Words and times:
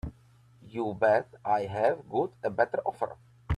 You 0.63 0.95
bet 0.95 1.31
I've 1.45 2.09
got 2.09 2.31
a 2.41 2.49
better 2.49 2.81
offer. 2.87 3.17